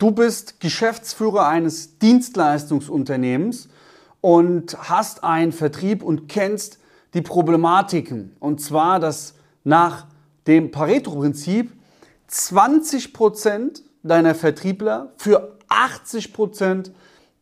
[0.00, 3.68] Du bist Geschäftsführer eines Dienstleistungsunternehmens
[4.22, 6.78] und hast einen Vertrieb und kennst
[7.12, 8.34] die Problematiken.
[8.40, 10.06] Und zwar, dass nach
[10.46, 11.70] dem Pareto-Prinzip
[12.30, 16.92] 20% deiner Vertriebler für 80%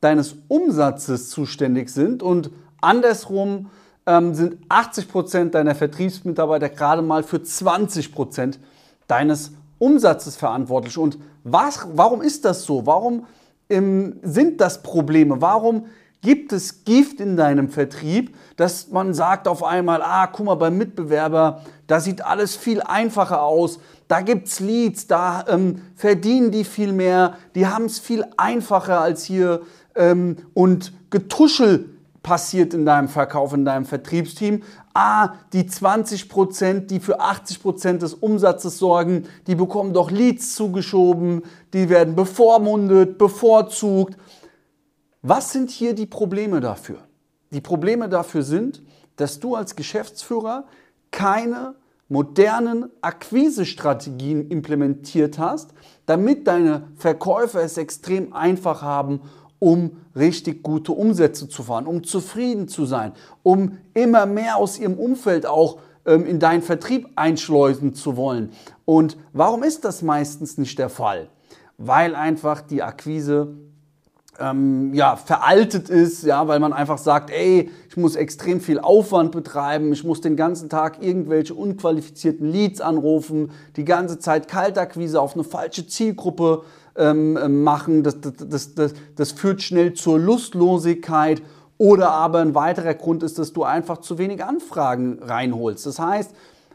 [0.00, 2.50] deines Umsatzes zuständig sind und
[2.80, 3.70] andersrum
[4.04, 8.58] ähm, sind 80% deiner Vertriebsmitarbeiter gerade mal für 20%
[9.06, 10.98] deines Umsatzes verantwortlich.
[10.98, 12.86] Und was, warum ist das so?
[12.86, 13.26] Warum
[13.70, 15.40] ähm, sind das Probleme?
[15.40, 15.86] Warum
[16.20, 20.76] gibt es Gift in deinem Vertrieb, dass man sagt auf einmal, ah, guck mal, beim
[20.76, 23.78] Mitbewerber, da sieht alles viel einfacher aus,
[24.08, 29.00] da gibt es Leads, da ähm, verdienen die viel mehr, die haben es viel einfacher
[29.00, 29.60] als hier
[29.94, 34.62] ähm, und Getuschel passiert in deinem Verkauf, in deinem Vertriebsteam.
[34.94, 40.54] Ah, die 20 Prozent, die für 80 Prozent des Umsatzes sorgen, die bekommen doch Leads
[40.54, 44.16] zugeschoben, die werden bevormundet, bevorzugt.
[45.22, 46.98] Was sind hier die Probleme dafür?
[47.50, 48.82] Die Probleme dafür sind,
[49.16, 50.64] dass du als Geschäftsführer
[51.10, 51.74] keine
[52.08, 55.74] modernen Akquisestrategien implementiert hast,
[56.06, 59.20] damit deine Verkäufer es extrem einfach haben,
[59.58, 64.94] um richtig gute Umsätze zu fahren, um zufrieden zu sein, um immer mehr aus ihrem
[64.94, 68.52] Umfeld auch ähm, in deinen Vertrieb einschleusen zu wollen.
[68.84, 71.28] Und warum ist das meistens nicht der Fall?
[71.76, 73.54] Weil einfach die Akquise
[74.40, 79.32] ähm, ja, veraltet ist, ja, weil man einfach sagt, ey, ich muss extrem viel Aufwand
[79.32, 85.34] betreiben, ich muss den ganzen Tag irgendwelche unqualifizierten Leads anrufen, die ganze Zeit Kaltakquise auf
[85.34, 86.62] eine falsche Zielgruppe
[86.96, 91.42] ähm, ähm machen, das, das, das, das führt schnell zur Lustlosigkeit.
[91.80, 95.86] Oder aber ein weiterer Grund ist, dass du einfach zu wenig Anfragen reinholst.
[95.86, 96.32] Das heißt,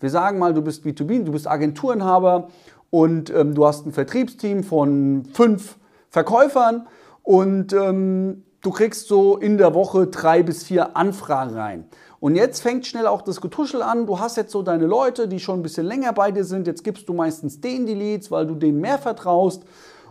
[0.00, 2.48] wir sagen mal, du bist B2B, du bist Agenturinhaber
[2.90, 5.76] und ähm, du hast ein Vertriebsteam von fünf
[6.08, 6.86] Verkäufern
[7.26, 11.84] und ähm, du kriegst so in der Woche drei bis vier Anfragen rein.
[12.20, 14.06] Und jetzt fängt schnell auch das Getuschel an.
[14.06, 16.68] Du hast jetzt so deine Leute, die schon ein bisschen länger bei dir sind.
[16.68, 19.64] Jetzt gibst du meistens denen die Leads, weil du denen mehr vertraust.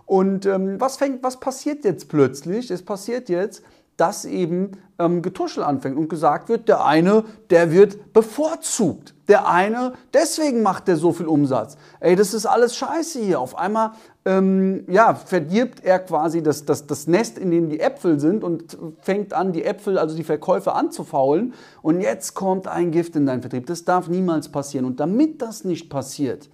[0.05, 2.69] Und ähm, was, fängt, was passiert jetzt plötzlich?
[2.69, 3.63] Es passiert jetzt,
[3.97, 9.13] dass eben ähm, Getuschel anfängt und gesagt wird, der eine, der wird bevorzugt.
[9.27, 11.77] Der eine, deswegen macht der so viel Umsatz.
[11.99, 13.39] Ey, das ist alles scheiße hier.
[13.39, 13.91] Auf einmal
[14.25, 18.77] ähm, ja, verdirbt er quasi das, das, das Nest, in dem die Äpfel sind und
[19.01, 21.53] fängt an, die Äpfel, also die Verkäufe anzufaulen.
[21.81, 23.65] Und jetzt kommt ein Gift in deinen Vertrieb.
[23.65, 24.85] Das darf niemals passieren.
[24.85, 26.49] Und damit das nicht passiert,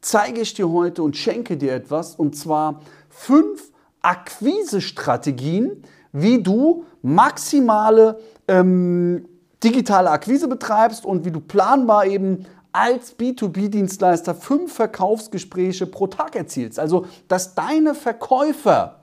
[0.00, 3.70] zeige ich dir heute und schenke dir etwas, und zwar fünf
[4.02, 5.82] Akquisestrategien,
[6.14, 9.28] wie du maximale ähm,
[9.62, 16.78] digitale Akquise betreibst und wie du planbar eben als B2B-Dienstleister fünf Verkaufsgespräche pro Tag erzielst.
[16.78, 19.00] Also, dass deine Verkäufer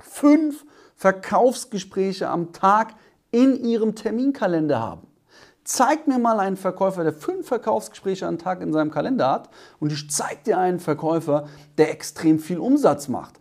[0.00, 0.64] fünf
[0.96, 2.94] Verkaufsgespräche am Tag
[3.30, 5.06] in ihrem Terminkalender haben.
[5.64, 9.50] Zeig mir mal einen Verkäufer, der fünf Verkaufsgespräche am Tag in seinem Kalender hat
[9.80, 13.38] und ich zeig dir einen Verkäufer, der extrem viel Umsatz macht.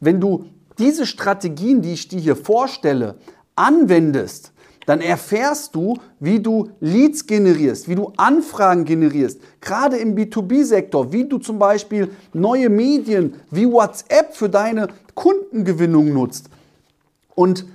[0.00, 0.46] Wenn du
[0.80, 3.16] diese Strategien, die ich dir hier vorstelle,
[3.54, 4.52] anwendest,
[4.86, 11.26] dann erfährst du, wie du Leads generierst, wie du Anfragen generierst, gerade im B2B-Sektor, wie
[11.26, 16.48] du zum Beispiel neue Medien wie WhatsApp für deine Kundengewinnung nutzt
[17.34, 17.66] und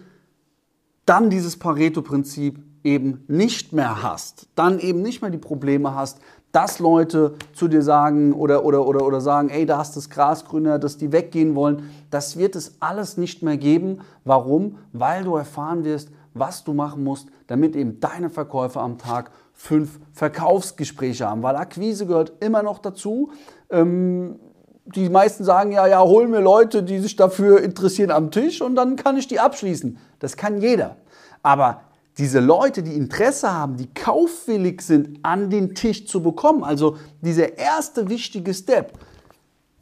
[1.06, 6.20] dann dieses Pareto-Prinzip eben nicht mehr hast, dann eben nicht mehr die Probleme hast,
[6.56, 10.46] dass Leute zu dir sagen oder, oder, oder, oder sagen, ey, da hast das Gras
[10.46, 11.90] grüner, dass die weggehen wollen.
[12.12, 14.00] Das wird es alles nicht mehr geben.
[14.24, 14.78] Warum?
[14.94, 20.00] Weil du erfahren wirst, was du machen musst, damit eben deine Verkäufer am Tag fünf
[20.14, 21.44] Verkaufsgespräche haben.
[21.44, 23.32] Weil Akquise gehört immer noch dazu.
[23.70, 24.40] Ähm,
[24.86, 28.76] die meisten sagen ja, ja, hol mir Leute, die sich dafür interessieren am Tisch und
[28.76, 29.98] dann kann ich die abschließen.
[30.20, 30.96] Das kann jeder.
[31.44, 31.82] Aber
[32.18, 37.58] diese Leute, die Interesse haben, die kaufwillig sind, an den Tisch zu bekommen, also dieser
[37.58, 38.94] erste wichtige Step,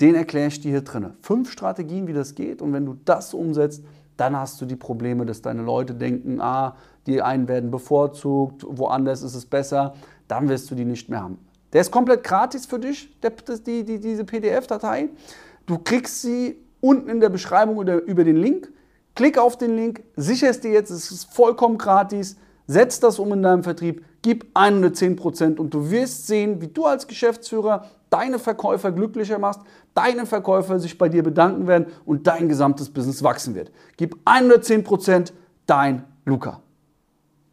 [0.01, 1.13] den erkläre ich dir hier drin.
[1.21, 3.83] Fünf Strategien, wie das geht und wenn du das umsetzt,
[4.17, 6.75] dann hast du die Probleme, dass deine Leute denken, ah,
[7.05, 9.93] die einen werden bevorzugt, woanders ist es besser,
[10.27, 11.37] dann wirst du die nicht mehr haben.
[11.71, 13.31] Der ist komplett gratis für dich, der,
[13.65, 15.09] die, die, diese PDF-Datei.
[15.65, 18.71] Du kriegst sie unten in der Beschreibung oder über den Link.
[19.15, 23.43] Klick auf den Link, sicherst dir jetzt, es ist vollkommen gratis, setz das um in
[23.43, 29.37] deinem Vertrieb, gib 110% und du wirst sehen, wie du als Geschäftsführer deine Verkäufer glücklicher
[29.37, 29.61] machst,
[29.93, 33.71] deine Verkäufer sich bei dir bedanken werden und dein gesamtes Business wachsen wird.
[33.97, 35.31] Gib 110%,
[35.67, 36.61] dein Luca.